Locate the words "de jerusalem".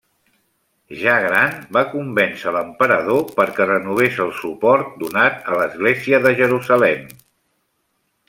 6.27-7.05